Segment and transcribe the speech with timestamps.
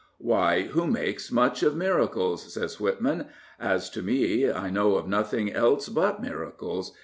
[0.17, 3.27] "Why, who makes much of miracles?" says Whitman.
[3.59, 6.91] As to me, 1 know of nothing else but miracles